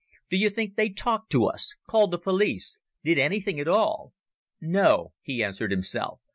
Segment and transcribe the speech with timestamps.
[0.31, 1.75] Do you think they talked to us?
[1.87, 2.79] Called the police?
[3.03, 4.13] Did anything at all?
[4.59, 6.19] "No," he answered himself.